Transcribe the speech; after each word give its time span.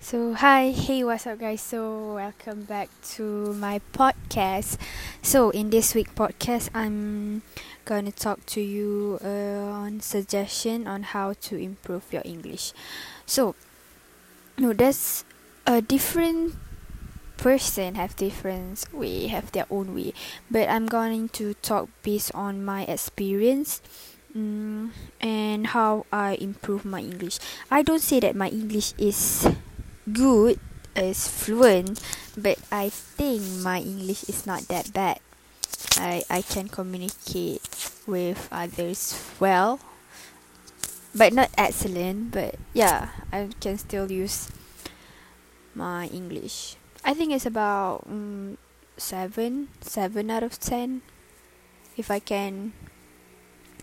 So, 0.00 0.34
hi, 0.34 0.70
hey, 0.70 1.04
what's 1.04 1.26
up, 1.26 1.38
guys? 1.38 1.60
So, 1.60 2.14
welcome 2.14 2.64
back 2.64 2.88
to 3.14 3.54
my 3.54 3.80
podcast. 3.92 4.76
So, 5.22 5.50
in 5.50 5.70
this 5.70 5.94
week 5.94 6.14
podcast, 6.14 6.70
I'm 6.74 7.42
gonna 7.84 8.10
talk 8.10 8.44
to 8.46 8.60
you 8.60 9.18
uh, 9.24 9.70
on 9.70 10.00
suggestion 10.00 10.86
on 10.86 11.02
how 11.14 11.34
to 11.46 11.56
improve 11.56 12.12
your 12.12 12.22
English. 12.24 12.72
So, 13.26 13.54
no, 14.58 14.72
there's 14.72 15.24
a 15.66 15.80
different 15.80 16.56
person 17.36 17.94
have 17.96 18.14
different 18.16 18.84
way, 18.92 19.26
have 19.26 19.50
their 19.52 19.66
own 19.70 19.94
way, 19.94 20.14
but 20.50 20.68
I'm 20.68 20.86
going 20.86 21.28
to 21.30 21.54
talk 21.54 21.88
based 22.02 22.34
on 22.34 22.64
my 22.64 22.82
experience. 22.84 23.82
Mm, 24.32 24.96
and 25.20 25.66
how 25.76 26.06
I 26.10 26.40
improve 26.40 26.84
my 26.84 27.00
English. 27.00 27.38
I 27.70 27.82
don't 27.82 28.00
say 28.00 28.20
that 28.20 28.34
my 28.34 28.48
English 28.48 28.94
is 28.96 29.46
good 30.10 30.58
is 30.96 31.28
fluent 31.28 32.00
but 32.36 32.58
I 32.72 32.88
think 32.88 33.42
my 33.60 33.80
English 33.80 34.24
is 34.28 34.46
not 34.46 34.68
that 34.68 34.92
bad. 34.92 35.20
I 36.00 36.24
I 36.30 36.40
can 36.40 36.68
communicate 36.68 37.60
with 38.08 38.48
others 38.50 39.20
well 39.36 39.80
but 41.14 41.32
not 41.32 41.52
excellent 41.56 42.32
but 42.32 42.56
yeah 42.72 43.12
I 43.30 43.52
can 43.60 43.76
still 43.76 44.10
use 44.10 44.48
my 45.74 46.08
English. 46.08 46.76
I 47.04 47.12
think 47.12 47.32
it's 47.32 47.46
about 47.46 48.08
um, 48.08 48.56
7 48.96 49.68
7 49.80 50.30
out 50.30 50.42
of 50.42 50.58
10 50.60 51.02
if 51.96 52.10
I 52.10 52.18
can 52.18 52.72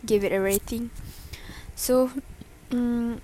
give 0.05 0.23
it 0.23 0.31
a 0.31 0.39
rating. 0.39 0.89
So 1.75 2.11
um, 2.71 3.21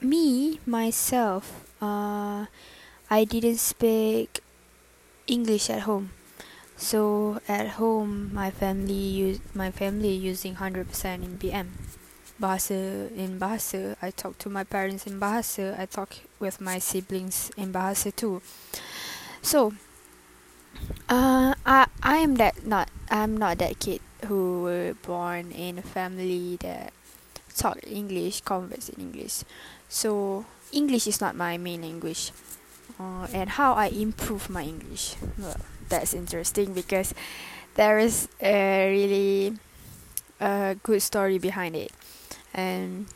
me 0.00 0.60
myself 0.66 1.68
uh, 1.80 2.46
I 3.10 3.24
didn't 3.24 3.58
speak 3.58 4.40
English 5.26 5.70
at 5.70 5.82
home. 5.82 6.10
So 6.76 7.40
at 7.48 7.80
home, 7.80 8.30
my 8.32 8.50
family 8.50 8.92
use 8.94 9.40
my 9.54 9.70
family 9.70 10.14
using 10.14 10.54
hundred 10.54 10.88
percent 10.88 11.24
in 11.24 11.38
BM. 11.38 11.74
Bahasa 12.38 13.10
in 13.18 13.40
Bahasa. 13.40 13.96
I 14.00 14.10
talk 14.10 14.38
to 14.38 14.48
my 14.48 14.62
parents 14.62 15.06
in 15.06 15.18
Bahasa. 15.18 15.74
I 15.74 15.86
talk 15.86 16.22
with 16.38 16.60
my 16.60 16.78
siblings 16.78 17.50
in 17.56 17.72
Bahasa 17.72 18.14
too. 18.14 18.42
So, 19.42 19.74
uh, 21.10 21.54
I 21.66 21.90
I 22.02 22.22
am 22.22 22.36
that 22.36 22.62
not 22.62 22.90
I'm 23.10 23.34
not 23.36 23.58
that 23.58 23.80
kid 23.80 23.98
who 24.26 24.62
were 24.62 24.94
born 25.02 25.52
in 25.52 25.78
a 25.78 25.82
family 25.82 26.56
that 26.60 26.92
talk 27.56 27.78
English, 27.86 28.40
converse 28.42 28.88
in 28.88 29.00
English. 29.00 29.44
So 29.88 30.44
English 30.72 31.06
is 31.06 31.20
not 31.20 31.34
my 31.34 31.58
main 31.58 31.82
language. 31.82 32.32
Uh, 32.98 33.26
and 33.32 33.50
how 33.50 33.74
I 33.74 33.88
improve 33.88 34.50
my 34.50 34.62
English. 34.62 35.14
Well, 35.38 35.56
that's 35.88 36.14
interesting 36.14 36.74
because 36.74 37.14
there 37.74 37.98
is 37.98 38.28
a 38.42 38.90
really 38.90 39.58
a 40.40 40.76
good 40.82 41.02
story 41.02 41.38
behind 41.38 41.76
it. 41.76 41.92
And 42.54 43.06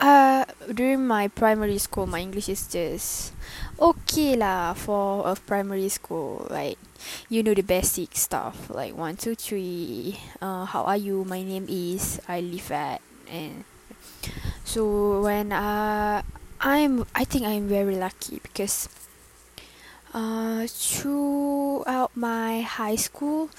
uh, 0.00 0.44
during 0.72 1.06
my 1.06 1.28
primary 1.28 1.78
school, 1.78 2.06
my 2.06 2.20
English 2.20 2.48
is 2.48 2.66
just 2.66 3.32
okay 3.78 4.34
lah 4.34 4.74
for 4.74 5.28
a 5.28 5.36
primary 5.36 5.88
school. 5.88 6.48
Like 6.50 6.80
you 7.28 7.44
know 7.44 7.54
the 7.54 7.62
basic 7.62 8.16
stuff 8.16 8.72
like 8.72 8.96
one, 8.96 9.16
two, 9.16 9.36
three. 9.36 10.18
Uh, 10.40 10.64
how 10.64 10.82
are 10.88 10.96
you? 10.96 11.24
My 11.24 11.44
name 11.44 11.68
is. 11.68 12.20
I 12.26 12.40
live 12.40 12.72
at 12.72 13.00
and 13.30 13.64
so 14.64 15.20
when 15.22 15.52
uh, 15.52 16.22
I'm 16.60 17.06
I 17.14 17.24
think 17.24 17.44
I'm 17.46 17.68
very 17.68 17.96
lucky 17.96 18.40
because 18.42 18.88
uh, 20.12 20.66
throughout 20.66 22.10
my 22.16 22.62
high 22.62 22.96
school 22.96 23.50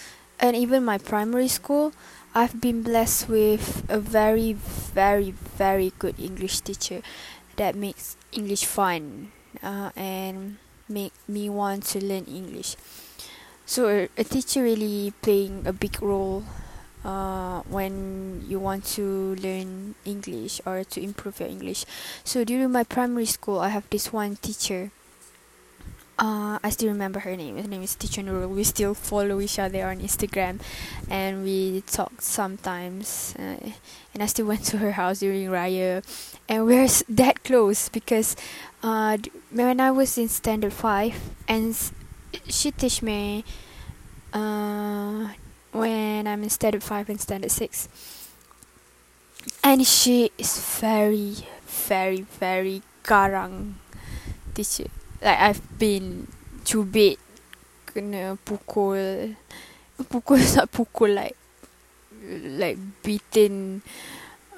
and 0.42 0.56
even 0.56 0.84
my 0.84 0.98
primary 0.98 1.48
school 1.48 1.94
I've 2.34 2.60
been 2.60 2.82
blessed 2.82 3.30
with 3.30 3.86
a 3.90 4.00
very 4.00 4.54
very 4.54 5.32
very 5.32 5.94
good 6.00 6.20
English 6.20 6.62
teacher 6.62 7.02
that 7.56 7.76
makes 7.76 8.18
English 8.32 8.66
fun 8.66 9.32
uh, 9.62 9.92
and 9.96 10.58
make 10.90 11.14
me 11.28 11.50
want 11.50 11.84
to 11.94 12.04
learn 12.04 12.26
English 12.26 12.76
so 13.66 14.08
a, 14.18 14.24
teacher 14.26 14.64
really 14.64 15.14
playing 15.22 15.64
a 15.66 15.72
big 15.72 16.02
role 16.04 16.44
uh, 17.06 17.62
when 17.70 18.44
you 18.48 18.60
want 18.60 18.84
to 19.00 19.36
learn 19.36 19.96
English 20.06 20.60
or 20.66 20.84
to 20.84 21.02
improve 21.02 21.40
your 21.40 21.50
English. 21.50 21.86
So 22.24 22.44
during 22.44 22.72
my 22.72 22.84
primary 22.84 23.26
school, 23.26 23.60
I 23.60 23.70
have 23.70 23.90
this 23.90 24.12
one 24.12 24.36
teacher. 24.36 24.92
Uh, 26.22 26.60
I 26.64 26.70
still 26.70 26.90
remember 26.90 27.20
her 27.22 27.36
name. 27.36 27.58
Her 27.58 27.68
name 27.68 27.82
is 27.82 27.96
Teacher 27.96 28.22
Nurul. 28.22 28.54
We 28.54 28.64
still 28.64 28.94
follow 28.94 29.42
each 29.42 29.58
other 29.58 29.88
on 29.88 30.02
Instagram, 30.02 30.62
and 31.10 31.44
we 31.44 31.82
talk 31.88 32.22
sometimes. 32.22 33.34
Uh, 33.40 33.74
and 34.14 34.22
I 34.22 34.28
still 34.28 34.46
went 34.46 34.64
to 34.66 34.78
her 34.78 34.92
house 34.92 35.22
during 35.22 35.48
Raya, 35.48 36.06
and 36.48 36.68
we're 36.68 36.88
that 37.10 37.44
close 37.44 37.90
because 37.90 38.36
uh, 38.84 39.18
when 39.50 39.80
I 39.82 39.90
was 39.90 40.16
in 40.20 40.30
Standard 40.30 40.74
Five, 40.74 41.18
and 41.48 41.74
she 42.48 42.70
teach 42.70 43.02
me 43.02 43.44
uh, 44.34 45.30
when 45.72 46.28
I'm 46.28 46.44
in 46.44 46.50
standard 46.50 46.84
5 46.84 47.10
and 47.10 47.20
standard 47.20 47.52
6. 47.52 47.90
And 49.64 49.86
she 49.86 50.32
is 50.38 50.60
very, 50.80 51.36
very, 51.66 52.22
very 52.22 52.84
garang 53.04 53.74
teacher. 54.54 54.90
Like 55.22 55.40
I've 55.40 55.62
been 55.78 56.28
cubit, 56.66 57.18
kena 57.86 58.38
pukul, 58.42 59.38
pukul 60.10 60.42
tak 60.56 60.74
pukul 60.74 61.14
like, 61.14 61.38
like 62.58 62.78
beaten 63.06 63.82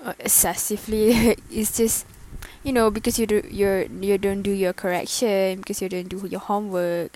uh, 0.04 0.16
excessively. 0.20 1.36
it's 1.52 1.78
just, 1.78 2.08
you 2.64 2.72
know, 2.72 2.90
because 2.90 3.20
you 3.20 3.28
do 3.28 3.44
your 3.52 3.84
you 3.84 4.18
don't 4.18 4.42
do 4.42 4.52
your 4.52 4.74
correction, 4.74 5.60
because 5.60 5.82
you 5.82 5.90
don't 5.90 6.08
do 6.08 6.24
your 6.28 6.42
homework, 6.42 7.12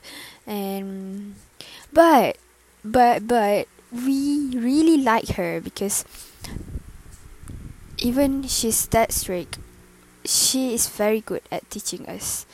and 0.46 1.35
but 1.94 2.38
but 2.84 3.28
but 3.28 3.68
we 3.91 4.52
really 4.56 4.97
like 5.00 5.40
her 5.40 5.62
because 5.62 6.03
even 7.97 8.44
she's 8.44 8.85
that 8.88 9.12
strict 9.12 9.58
she 10.25 10.74
is 10.74 10.88
very 10.90 11.22
good 11.22 11.41
at 11.52 11.69
teaching 11.69 12.06
us 12.08 12.46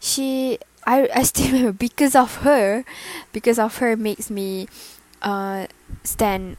she 0.00 0.58
I, 0.86 1.08
I 1.14 1.22
still 1.22 1.52
remember 1.52 1.72
because 1.72 2.16
of 2.16 2.36
her 2.42 2.84
because 3.32 3.58
of 3.58 3.78
her 3.78 3.96
makes 3.96 4.30
me 4.30 4.68
uh 5.22 5.66
stand 6.02 6.56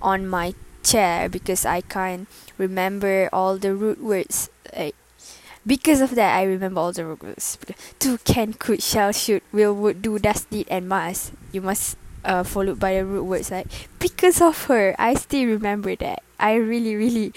on 0.00 0.26
my 0.26 0.54
chair 0.82 1.28
because 1.28 1.64
I 1.66 1.80
can't 1.80 2.28
remember 2.58 3.28
all 3.32 3.58
the 3.58 3.74
root 3.74 4.02
words 4.02 4.50
like 4.76 4.94
because 5.66 6.00
of 6.00 6.14
that 6.16 6.36
I 6.36 6.42
remember 6.44 6.80
all 6.80 6.92
the 6.92 7.06
root 7.06 7.22
words. 7.22 7.58
To 8.00 8.18
can 8.18 8.52
could 8.54 8.82
shall 8.82 9.12
should 9.12 9.42
will 9.52 9.74
would 9.74 10.02
do 10.02 10.18
does 10.18 10.44
did 10.46 10.68
and 10.68 10.88
must 10.88 11.32
you 11.52 11.60
must 11.62 11.96
uh, 12.24 12.42
followed 12.42 12.78
by 12.78 12.94
the 12.94 13.04
root 13.04 13.24
words 13.24 13.50
like 13.50 13.66
because 13.98 14.40
of 14.40 14.66
her 14.66 14.94
I 14.98 15.14
still 15.14 15.46
remember 15.46 15.94
that. 15.96 16.22
I 16.38 16.54
really 16.54 16.96
really 16.96 17.32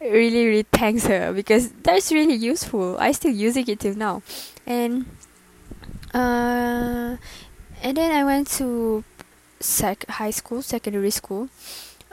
really 0.00 0.46
really 0.46 0.66
thanks 0.70 1.06
her 1.06 1.32
because 1.32 1.70
that's 1.82 2.12
really 2.12 2.34
useful. 2.34 2.96
I 2.98 3.12
still 3.12 3.32
using 3.32 3.66
it 3.68 3.80
till 3.80 3.94
now. 3.94 4.22
And 4.66 5.06
uh 6.12 7.16
and 7.82 7.96
then 7.96 8.10
I 8.12 8.24
went 8.24 8.48
to 8.58 9.04
sec 9.60 10.06
high 10.08 10.30
school 10.30 10.62
secondary 10.62 11.10
school. 11.10 11.48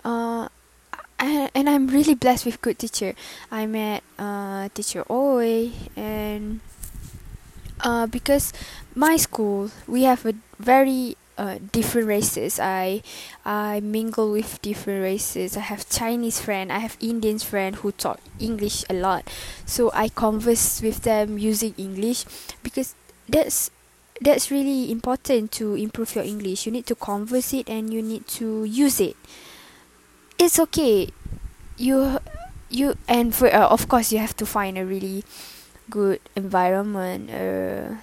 Uh 0.03 0.47
and, 1.19 1.51
and 1.53 1.69
I'm 1.69 1.87
really 1.87 2.15
blessed 2.15 2.45
with 2.45 2.61
good 2.61 2.79
teacher. 2.79 3.13
I 3.51 3.65
met 3.65 4.03
uh 4.17 4.69
teacher 4.73 5.05
Oi 5.09 5.71
and 5.95 6.61
uh 7.81 8.07
because 8.07 8.53
my 8.95 9.17
school 9.17 9.72
we 9.87 10.03
have 10.03 10.25
a 10.25 10.34
very 10.59 11.17
uh, 11.41 11.58
different 11.73 12.05
races. 12.05 12.61
I 12.61 13.02
I 13.41 13.82
mingle 13.82 14.29
with 14.29 14.61
different 14.61 15.02
races. 15.02 15.58
I 15.58 15.66
have 15.66 15.90
Chinese 15.90 16.38
friend. 16.38 16.70
I 16.70 16.78
have 16.78 17.02
Indian 17.02 17.41
friend 17.41 17.82
who 17.82 17.91
talk 17.91 18.22
English 18.38 18.85
a 18.90 18.93
lot. 18.93 19.26
So 19.66 19.90
I 19.97 20.14
converse 20.14 20.85
with 20.85 21.02
them 21.02 21.41
using 21.41 21.73
English 21.82 22.29
because 22.61 22.93
that's 23.26 23.73
that's 24.22 24.53
really 24.53 24.93
important 24.93 25.49
to 25.58 25.73
improve 25.73 26.14
your 26.14 26.23
English. 26.23 26.70
You 26.70 26.72
need 26.72 26.85
to 26.85 26.96
converse 26.96 27.58
it 27.58 27.66
and 27.66 27.90
you 27.90 28.05
need 28.05 28.29
to 28.37 28.61
use 28.64 29.02
it. 29.02 29.17
It's 30.37 30.61
okay. 30.70 31.09
You 31.82 32.22
you 32.70 32.94
and 33.09 33.34
for 33.34 33.49
uh, 33.49 33.66
of 33.66 33.90
course 33.90 34.14
you 34.14 34.22
have 34.22 34.37
to 34.37 34.46
find 34.46 34.78
a 34.78 34.85
really 34.85 35.26
good 35.90 36.22
environment. 36.37 37.34
Uh, 37.34 37.97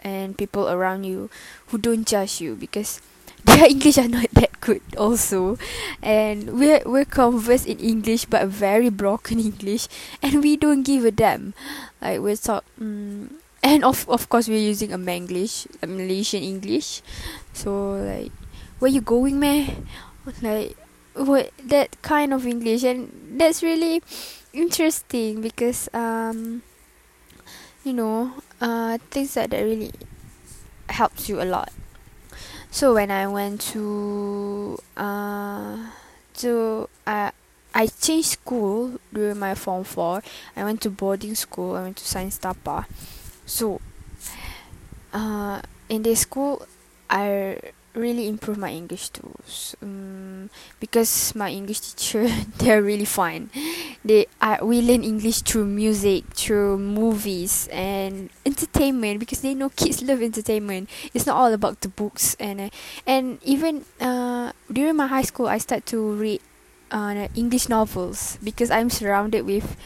and 0.00 0.36
people 0.36 0.68
around 0.68 1.04
you 1.04 1.30
who 1.68 1.78
don't 1.78 2.06
judge 2.06 2.40
you 2.40 2.54
because 2.54 3.00
their 3.44 3.66
English 3.66 3.96
are 3.96 4.08
not 4.08 4.28
that 4.32 4.60
good 4.60 4.82
also, 4.96 5.56
and 6.02 6.58
we're 6.60 6.82
we're 6.84 7.08
converse 7.08 7.64
in 7.64 7.78
English 7.78 8.26
but 8.26 8.48
very 8.48 8.90
broken 8.90 9.40
English, 9.50 9.88
and 10.22 10.42
we 10.42 10.56
don't 10.56 10.82
give 10.82 11.04
a 11.04 11.10
damn. 11.10 11.54
Like 12.02 12.20
we're 12.20 12.36
talk, 12.36 12.64
mm, 12.78 13.32
and 13.62 13.84
of 13.84 14.08
of 14.08 14.28
course 14.28 14.48
we're 14.48 14.60
using 14.60 14.92
a 14.92 14.98
Manglish, 14.98 15.66
a 15.80 15.86
Malaysian 15.86 16.42
English, 16.42 17.00
so 17.52 17.96
like, 17.96 18.32
where 18.78 18.90
you 18.90 19.00
going, 19.00 19.40
man? 19.40 19.88
Like 20.42 20.76
what 21.14 21.50
that 21.64 22.00
kind 22.02 22.32
of 22.32 22.46
English, 22.46 22.84
and 22.84 23.08
that's 23.40 23.62
really 23.62 24.02
interesting 24.52 25.40
because 25.40 25.88
um, 25.94 26.62
you 27.84 27.92
know, 27.92 28.32
uh, 28.60 28.98
things 29.10 29.34
that 29.34 29.50
that 29.50 29.62
really 29.62 29.92
helps 30.88 31.28
you 31.28 31.40
a 31.40 31.44
lot. 31.44 31.72
So 32.70 32.94
when 32.94 33.10
I 33.10 33.26
went 33.26 33.60
to 33.74 34.78
uh 34.96 35.76
to 36.34 36.88
uh 37.06 37.30
I 37.74 37.86
changed 37.86 38.28
school 38.28 38.98
during 39.12 39.38
my 39.38 39.54
form 39.54 39.84
four. 39.84 40.22
I 40.56 40.64
went 40.64 40.80
to 40.82 40.90
boarding 40.90 41.34
school. 41.36 41.76
I 41.76 41.82
went 41.82 41.96
to 41.98 42.04
Science 42.04 42.38
Tapah. 42.38 42.84
So, 43.46 43.80
uh, 45.12 45.60
in 45.88 46.02
this 46.02 46.20
school, 46.20 46.66
I 47.08 47.58
really 47.94 48.28
improve 48.28 48.58
my 48.58 48.70
English 48.70 49.10
too. 49.10 49.34
Um, 49.82 50.50
because 50.78 51.34
my 51.34 51.50
English 51.50 51.80
teacher, 51.80 52.28
they're 52.58 52.82
really 52.82 53.04
fun. 53.04 53.50
They 54.04 54.26
I 54.40 54.62
we 54.64 54.80
learn 54.80 55.04
English 55.04 55.42
through 55.42 55.66
music, 55.66 56.24
through 56.32 56.78
movies 56.78 57.68
and 57.70 58.30
entertainment 58.46 59.20
because 59.20 59.42
they 59.42 59.54
know 59.54 59.68
kids 59.68 60.02
love 60.02 60.22
entertainment. 60.22 60.88
It's 61.12 61.26
not 61.26 61.36
all 61.36 61.52
about 61.52 61.80
the 61.82 61.88
books 61.88 62.34
and 62.40 62.60
uh, 62.60 62.70
and 63.06 63.38
even 63.44 63.84
uh 64.00 64.52
during 64.72 64.96
my 64.96 65.06
high 65.06 65.22
school, 65.28 65.48
I 65.48 65.58
start 65.58 65.84
to 65.92 66.00
read 66.00 66.40
uh 66.90 67.28
English 67.36 67.68
novels 67.68 68.38
because 68.42 68.70
I'm 68.70 68.88
surrounded 68.88 69.44
with 69.44 69.76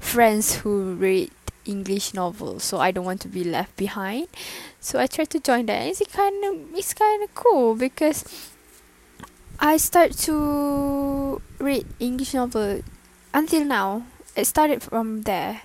friends 0.00 0.56
who 0.56 0.94
read 0.94 1.30
English 1.64 2.12
novels, 2.12 2.64
so 2.64 2.78
I 2.78 2.90
don't 2.90 3.04
want 3.04 3.20
to 3.22 3.28
be 3.28 3.44
left 3.44 3.76
behind. 3.76 4.28
So 4.80 4.98
I 4.98 5.06
try 5.06 5.24
to 5.24 5.40
join 5.40 5.66
that. 5.66 5.86
It's 5.86 6.02
kind 6.12 6.44
of 6.44 6.74
it's 6.74 6.92
kind 6.92 7.22
of 7.22 7.34
cool 7.34 7.74
because 7.74 8.24
I 9.58 9.76
start 9.76 10.12
to 10.26 11.40
read 11.58 11.86
English 12.00 12.34
novel 12.34 12.82
until 13.34 13.64
now. 13.64 14.04
It 14.34 14.46
started 14.46 14.82
from 14.82 15.22
there, 15.28 15.60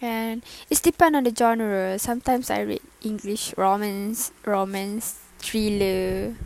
and 0.00 0.44
it's 0.68 0.80
depend 0.80 1.16
on 1.16 1.24
the 1.24 1.34
genre. 1.34 1.98
Sometimes 1.98 2.50
I 2.50 2.60
read 2.60 2.82
English 3.00 3.54
romance, 3.56 4.30
romance, 4.44 5.20
thriller, 5.38 6.36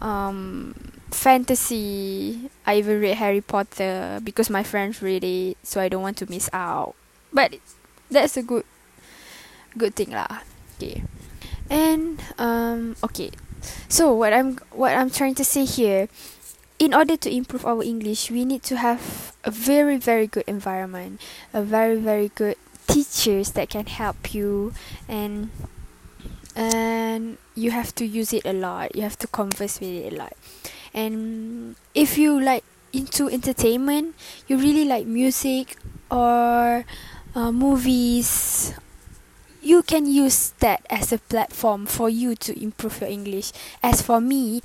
um, 0.00 0.74
fantasy. 1.10 2.50
I 2.64 2.78
even 2.78 3.00
read 3.00 3.16
Harry 3.16 3.40
Potter 3.40 4.20
because 4.22 4.48
my 4.48 4.62
friends 4.62 5.02
read 5.02 5.24
it, 5.24 5.58
so 5.64 5.80
I 5.80 5.88
don't 5.88 6.02
want 6.02 6.18
to 6.18 6.30
miss 6.30 6.48
out. 6.52 6.94
But 7.32 7.58
that's 8.10 8.36
a 8.36 8.42
good 8.42 8.64
good 9.78 9.94
thing 9.94 10.10
lah 10.10 10.42
okay 10.76 11.02
and 11.70 12.18
um 12.38 12.96
okay 13.06 13.30
so 13.88 14.12
what 14.12 14.32
i'm 14.34 14.58
what 14.74 14.92
i'm 14.92 15.08
trying 15.08 15.34
to 15.34 15.44
say 15.44 15.64
here 15.64 16.08
in 16.80 16.92
order 16.92 17.16
to 17.16 17.30
improve 17.30 17.64
our 17.64 17.84
english 17.84 18.30
we 18.30 18.44
need 18.44 18.62
to 18.64 18.76
have 18.76 19.36
a 19.44 19.50
very 19.50 19.96
very 19.96 20.26
good 20.26 20.44
environment 20.48 21.20
a 21.52 21.62
very 21.62 21.96
very 21.96 22.28
good 22.34 22.56
teachers 22.88 23.52
that 23.52 23.68
can 23.68 23.86
help 23.86 24.34
you 24.34 24.72
and 25.06 25.50
and 26.56 27.38
you 27.54 27.70
have 27.70 27.94
to 27.94 28.04
use 28.04 28.32
it 28.32 28.44
a 28.44 28.52
lot 28.52 28.94
you 28.96 29.02
have 29.02 29.18
to 29.18 29.26
converse 29.28 29.78
with 29.80 29.90
it 29.90 30.12
a 30.12 30.16
lot. 30.16 30.32
And 30.92 31.76
if 31.94 32.18
you 32.18 32.40
like 32.40 32.64
into 32.92 33.28
entertainment 33.28 34.16
you 34.48 34.58
really 34.58 34.84
like 34.84 35.06
music 35.06 35.76
or 36.10 36.84
uh, 37.34 37.52
movies 37.52 38.74
you 39.62 39.82
can 39.82 40.06
use 40.06 40.50
that 40.58 40.84
as 40.90 41.12
a 41.12 41.18
platform 41.18 41.86
for 41.86 42.08
you 42.08 42.34
to 42.34 42.60
improve 42.60 43.00
your 43.00 43.10
english. 43.10 43.52
As 43.82 44.02
for 44.02 44.20
me 44.20 44.62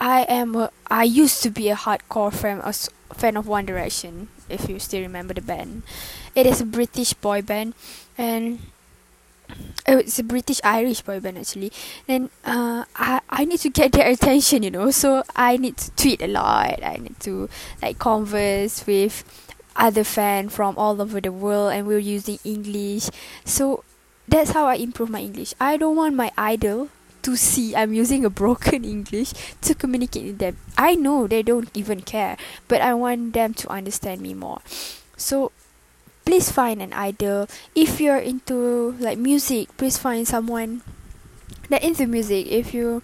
i 0.00 0.22
am 0.22 0.54
a, 0.54 0.70
i 0.90 1.02
used 1.04 1.42
to 1.42 1.50
be 1.50 1.68
a 1.68 1.76
hardcore 1.76 2.32
fan 2.32 2.60
of, 2.60 2.76
fan 3.12 3.36
of 3.36 3.46
one 3.46 3.66
direction 3.66 4.28
if 4.48 4.68
you 4.68 4.78
still 4.78 5.02
remember 5.02 5.34
the 5.34 5.42
band 5.42 5.82
it 6.34 6.46
is 6.46 6.60
a 6.60 6.64
british 6.64 7.12
boy 7.14 7.42
band 7.42 7.74
and 8.16 8.60
oh, 9.86 9.98
it's 9.98 10.18
a 10.18 10.24
British 10.24 10.60
Irish 10.64 11.02
boy 11.02 11.20
band 11.20 11.38
actually. 11.38 11.72
And 12.06 12.30
uh, 12.44 12.84
I 12.96 13.20
I 13.28 13.44
need 13.44 13.60
to 13.60 13.70
get 13.70 13.92
their 13.92 14.08
attention, 14.10 14.62
you 14.62 14.70
know. 14.70 14.90
So 14.90 15.22
I 15.36 15.56
need 15.56 15.76
to 15.78 15.90
tweet 15.92 16.22
a 16.22 16.26
lot. 16.26 16.82
I 16.82 16.96
need 16.96 17.18
to 17.20 17.48
like 17.82 17.98
converse 17.98 18.86
with 18.86 19.24
other 19.76 20.04
fan 20.04 20.48
from 20.48 20.76
all 20.76 21.00
over 21.00 21.20
the 21.20 21.32
world 21.32 21.72
and 21.72 21.86
we're 21.86 21.98
using 22.02 22.38
English. 22.44 23.10
So 23.44 23.84
that's 24.26 24.50
how 24.50 24.66
I 24.66 24.74
improve 24.74 25.08
my 25.08 25.20
English. 25.20 25.54
I 25.60 25.76
don't 25.76 25.96
want 25.96 26.16
my 26.16 26.32
idol 26.36 26.90
to 27.22 27.36
see 27.36 27.74
I'm 27.74 27.92
using 27.92 28.24
a 28.24 28.30
broken 28.30 28.84
English 28.96 29.32
to 29.62 29.74
communicate 29.74 30.24
with 30.26 30.38
them. 30.38 30.56
I 30.76 30.94
know 30.94 31.26
they 31.26 31.42
don't 31.42 31.70
even 31.74 32.02
care, 32.02 32.36
but 32.68 32.80
I 32.80 32.94
want 32.94 33.32
them 33.32 33.54
to 33.54 33.68
understand 33.68 34.20
me 34.20 34.34
more. 34.34 34.60
So 35.16 35.52
please 36.24 36.50
find 36.50 36.82
an 36.82 36.92
idol. 36.92 37.48
If 37.74 38.00
you're 38.00 38.22
into 38.22 38.92
like 38.98 39.18
music, 39.18 39.76
please 39.76 39.98
find 39.98 40.26
someone 40.26 40.82
that 41.68 41.82
into 41.82 42.06
music. 42.06 42.46
If 42.46 42.74
you 42.74 43.02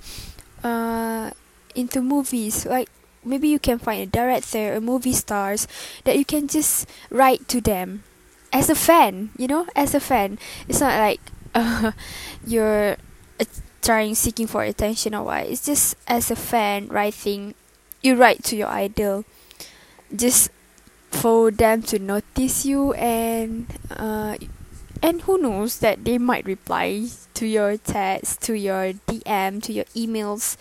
uh 0.62 1.30
into 1.74 2.00
movies, 2.00 2.66
like 2.66 2.88
maybe 3.24 3.48
you 3.48 3.58
can 3.58 3.78
find 3.78 4.02
a 4.02 4.06
director 4.06 4.76
or 4.76 4.80
movie 4.80 5.12
stars 5.12 5.66
that 6.04 6.18
you 6.18 6.24
can 6.24 6.46
just 6.46 6.86
write 7.10 7.48
to 7.48 7.60
them 7.60 8.04
as 8.52 8.70
a 8.70 8.74
fan 8.74 9.30
you 9.36 9.48
know 9.48 9.66
as 9.74 9.94
a 9.94 10.00
fan 10.00 10.38
it's 10.68 10.80
not 10.80 10.96
like 10.98 11.20
uh, 11.54 11.92
you're 12.46 12.96
uh, 13.40 13.44
trying 13.84 14.14
seeking 14.14 14.46
for 14.46 14.64
attention 14.64 15.14
or 15.14 15.24
what. 15.24 15.46
It's 15.46 15.66
just 15.66 15.96
as 16.08 16.30
a 16.30 16.36
fan 16.36 16.88
writing 16.88 17.54
you 18.02 18.16
write 18.16 18.42
to 18.44 18.56
your 18.56 18.68
idol. 18.68 19.24
Just 20.14 20.50
for 21.10 21.50
them 21.50 21.82
to 21.82 21.98
notice 21.98 22.66
you 22.66 22.92
and 22.94 23.66
uh, 23.90 24.36
and 25.02 25.22
who 25.22 25.38
knows 25.38 25.78
that 25.78 26.04
they 26.04 26.18
might 26.18 26.44
reply 26.44 27.06
to 27.34 27.46
your 27.46 27.76
text 27.76 28.40
to 28.42 28.54
your 28.54 28.92
dm 29.06 29.62
to 29.62 29.72
your 29.72 29.84
emails 29.94 30.56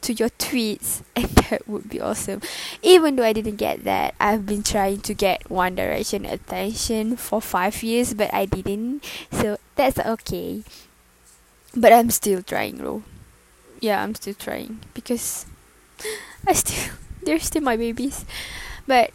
to 0.00 0.12
your 0.12 0.30
tweets 0.30 1.02
and 1.16 1.28
that 1.28 1.66
would 1.68 1.88
be 1.88 2.00
awesome. 2.00 2.40
Even 2.82 3.16
though 3.16 3.24
i 3.24 3.32
didn't 3.32 3.56
get 3.56 3.84
that 3.84 4.14
i've 4.18 4.46
been 4.46 4.62
trying 4.62 5.00
to 5.00 5.14
get 5.14 5.50
one 5.50 5.74
direction 5.74 6.24
attention 6.24 7.16
for 7.16 7.40
five 7.40 7.82
years 7.82 8.14
but 8.14 8.32
i 8.32 8.46
didn't. 8.46 9.04
So 9.30 9.58
that's 9.76 9.98
okay 9.98 10.62
but 11.76 11.92
i'm 11.92 12.10
still 12.10 12.42
trying 12.42 12.78
though. 12.78 13.02
Yeah 13.80 14.02
i'm 14.02 14.14
still 14.14 14.34
trying 14.34 14.80
because 14.94 15.46
i 16.46 16.52
still 16.52 16.94
they're 17.22 17.40
still 17.40 17.62
my 17.62 17.76
babies. 17.76 18.24
But 18.86 19.10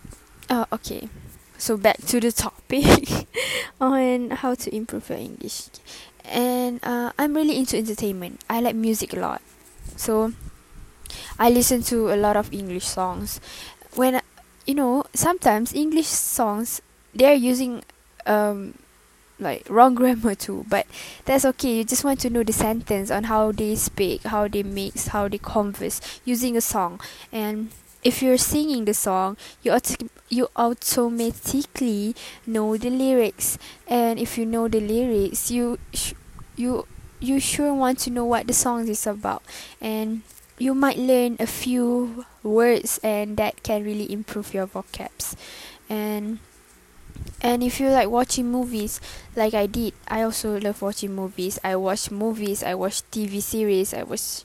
uh, 0.49 0.65
okay. 0.71 1.09
So 1.57 1.77
back 1.77 1.97
to 2.07 2.19
the 2.19 2.31
topic 2.31 3.27
on 3.81 4.29
how 4.31 4.53
to 4.53 4.75
improve 4.75 5.09
your 5.09 5.17
english. 5.17 5.69
And 6.25 6.79
uh, 6.83 7.11
i'm 7.17 7.33
really 7.33 7.57
into 7.57 7.77
entertainment. 7.77 8.41
I 8.49 8.61
like 8.61 8.75
music 8.75 9.13
a 9.13 9.19
lot. 9.19 9.41
So 9.95 10.33
I 11.39 11.49
listen 11.49 11.81
to 11.83 12.13
a 12.13 12.17
lot 12.17 12.37
of 12.37 12.53
English 12.53 12.85
songs. 12.85 13.39
When 13.95 14.21
you 14.65 14.75
know, 14.75 15.03
sometimes 15.13 15.73
English 15.73 16.07
songs 16.07 16.81
they're 17.13 17.33
using 17.33 17.83
um 18.25 18.75
like 19.39 19.65
wrong 19.69 19.95
grammar 19.95 20.35
too, 20.35 20.65
but 20.69 20.87
that's 21.25 21.45
okay. 21.45 21.77
You 21.77 21.83
just 21.83 22.03
want 22.03 22.19
to 22.21 22.29
know 22.29 22.43
the 22.43 22.53
sentence 22.53 23.11
on 23.11 23.25
how 23.25 23.51
they 23.51 23.75
speak, 23.75 24.23
how 24.23 24.47
they 24.47 24.63
mix, 24.63 25.07
how 25.07 25.27
they 25.27 25.37
converse 25.37 26.01
using 26.25 26.55
a 26.57 26.61
song. 26.61 26.99
And 27.31 27.71
if 28.03 28.21
you're 28.21 28.37
singing 28.37 28.85
the 28.85 28.93
song, 28.93 29.37
you 29.63 29.71
auto- 29.71 30.09
you 30.29 30.47
automatically 30.55 32.15
know 32.45 32.77
the 32.77 32.89
lyrics. 32.89 33.57
And 33.87 34.19
if 34.19 34.37
you 34.37 34.45
know 34.45 34.67
the 34.67 34.79
lyrics, 34.79 35.51
you 35.51 35.79
sh- 35.93 36.13
you 36.55 36.85
you 37.19 37.39
sure 37.39 37.73
want 37.73 37.99
to 37.99 38.09
know 38.09 38.25
what 38.25 38.47
the 38.47 38.53
song 38.53 38.87
is 38.87 39.07
about. 39.07 39.43
And 39.79 40.21
you 40.59 40.73
might 40.73 40.97
learn 40.97 41.37
a 41.39 41.47
few 41.47 42.25
words 42.43 42.99
and 43.03 43.37
that 43.37 43.63
can 43.63 43.83
really 43.83 44.11
improve 44.11 44.53
your 44.53 44.67
vocabs 44.67 45.35
and 45.89 46.39
and 47.41 47.61
if 47.63 47.79
you 47.79 47.89
like 47.89 48.09
watching 48.09 48.51
movies 48.51 49.01
like 49.35 49.53
I 49.53 49.67
did 49.67 49.93
I 50.07 50.23
also 50.23 50.59
love 50.59 50.81
watching 50.81 51.13
movies. 51.15 51.59
I 51.63 51.75
watch 51.75 52.11
movies 52.11 52.63
I 52.63 52.75
watch 52.75 53.03
TV 53.11 53.41
series 53.41 53.93
I 53.93 54.03
watch 54.03 54.43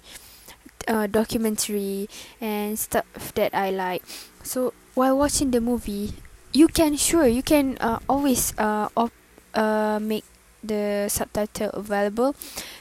uh, 0.87 1.07
documentary 1.07 2.09
and 2.41 2.79
stuff 2.79 3.33
that 3.35 3.55
I 3.55 3.71
like. 3.71 4.03
So 4.43 4.73
while 4.95 5.17
watching 5.19 5.51
the 5.51 5.61
movie 5.61 6.15
you 6.53 6.67
can 6.69 6.97
sure 6.97 7.27
you 7.27 7.43
can 7.43 7.79
uh, 7.79 7.99
always 8.09 8.53
uh, 8.59 8.89
op- 8.97 9.13
uh 9.55 9.99
make 10.03 10.25
the 10.63 11.07
subtitle 11.09 11.71
available. 11.71 12.35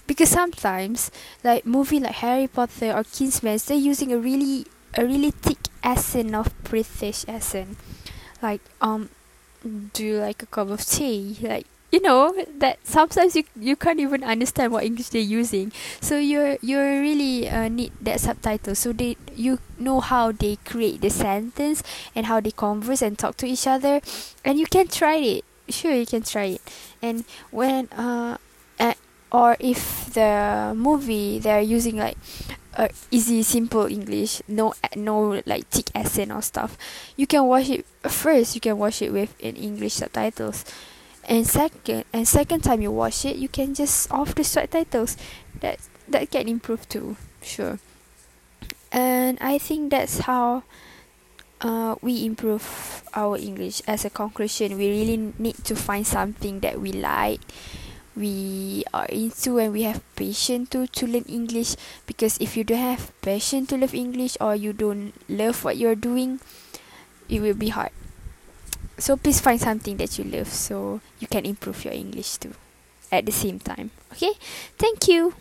Because 0.08 0.30
sometimes 0.30 1.12
like 1.44 1.66
movie 1.66 2.00
like 2.00 2.16
Harry 2.26 2.48
Potter 2.48 2.92
or 2.92 3.04
Kingsman 3.04 3.60
they're 3.68 3.78
using 3.78 4.12
a 4.12 4.18
really 4.18 4.66
a 4.96 5.06
really 5.06 5.32
thick 5.32 5.60
accent 5.84 6.34
of 6.34 6.52
British 6.64 7.26
accent. 7.28 7.78
Like 8.42 8.62
um 8.82 9.10
do 9.94 10.20
like 10.20 10.44
a 10.44 10.46
cup 10.46 10.70
of 10.70 10.86
tea. 10.86 11.38
Like 11.42 11.66
you 11.92 12.02
know 12.02 12.36
that 12.60 12.80
sometimes 12.84 13.36
you 13.36 13.44
you 13.56 13.76
can't 13.76 14.00
even 14.00 14.24
understand 14.24 14.72
what 14.74 14.84
English 14.84 15.10
they're 15.10 15.22
using. 15.22 15.72
So 16.02 16.20
you're 16.20 16.58
you're 16.62 17.00
really 17.02 17.48
uh, 17.50 17.68
need 17.68 17.94
that 18.02 18.20
subtitle. 18.20 18.76
So 18.76 18.92
they 18.92 19.16
you 19.36 19.60
know 19.80 20.00
how 20.00 20.32
they 20.32 20.58
create 20.66 21.02
the 21.02 21.10
sentence 21.10 21.84
and 22.16 22.26
how 22.26 22.40
they 22.40 22.52
converse 22.52 23.02
and 23.02 23.18
talk 23.18 23.38
to 23.38 23.48
each 23.48 23.68
other. 23.68 24.02
And 24.44 24.60
you 24.60 24.68
can 24.68 24.88
try 24.88 25.16
it. 25.16 25.46
Sure 25.70 25.94
you 25.94 26.06
can 26.06 26.24
try 26.24 26.60
it. 26.60 26.62
And 27.02 27.24
when 27.52 27.88
uh, 27.96 28.38
uh 28.80 28.94
or 29.32 29.58
if 29.60 30.12
the 30.14 30.74
movie 30.76 31.40
they're 31.40 31.62
using 31.62 31.98
like 31.98 32.18
uh, 32.78 32.88
easy 33.10 33.42
simple 33.42 33.86
english 33.88 34.42
no 34.48 34.74
no 34.96 35.42
like 35.46 35.68
thick 35.68 35.90
accent 35.96 36.32
or 36.32 36.42
stuff. 36.42 36.78
You 37.18 37.26
can 37.26 37.46
watch 37.46 37.70
it 37.70 37.86
first 38.04 38.56
you 38.56 38.62
can 38.62 38.78
watch 38.78 39.02
it 39.02 39.12
with 39.12 39.34
in 39.42 39.56
english 39.56 39.94
subtitles. 39.94 40.64
And 41.28 41.46
second 41.46 42.06
and 42.14 42.28
second 42.28 42.62
time 42.62 42.82
you 42.82 42.92
watch 42.92 43.26
it 43.26 43.36
you 43.36 43.50
can 43.50 43.74
just 43.74 44.12
off 44.12 44.36
the 44.36 44.44
subtitles. 44.44 45.18
That 45.60 45.80
that 46.08 46.30
can 46.30 46.48
improve 46.48 46.88
too 46.88 47.18
sure. 47.42 47.80
And 48.92 49.38
i 49.42 49.58
think 49.58 49.92
that's 49.92 50.20
how 50.20 50.64
uh, 51.60 51.96
we 52.02 52.24
improve 52.24 53.04
our 53.16 53.38
english. 53.38 53.82
As 53.88 54.06
a 54.06 54.12
conclusion 54.12 54.78
we 54.78 54.90
really 54.90 55.34
need 55.40 55.58
to 55.66 55.76
find 55.76 56.06
something 56.06 56.60
that 56.60 56.80
we 56.80 56.92
like 56.92 57.42
we 58.18 58.84
are 58.94 59.06
into 59.14 59.60
and 59.60 59.72
we 59.72 59.84
have 59.84 60.02
passion 60.16 60.66
to 60.66 60.88
to 60.88 61.06
learn 61.06 61.24
english 61.30 61.76
because 62.10 62.38
if 62.42 62.58
you 62.58 62.64
don't 62.64 62.82
have 62.82 63.14
passion 63.22 63.66
to 63.66 63.78
learn 63.78 63.94
english 63.94 64.36
or 64.42 64.56
you 64.56 64.74
don't 64.74 65.14
love 65.30 65.64
what 65.64 65.78
you're 65.78 65.96
doing 65.96 66.40
it 67.30 67.40
will 67.42 67.54
be 67.54 67.70
hard 67.70 67.92
so 68.98 69.16
please 69.16 69.40
find 69.40 69.62
something 69.62 69.98
that 69.98 70.18
you 70.18 70.24
love 70.26 70.48
so 70.48 71.02
you 71.20 71.28
can 71.28 71.46
improve 71.46 71.86
your 71.86 71.94
English 71.94 72.38
too 72.38 72.54
at 73.12 73.26
the 73.26 73.32
same 73.32 73.60
time. 73.60 73.92
Okay, 74.12 74.34
thank 74.78 75.08
you. 75.08 75.34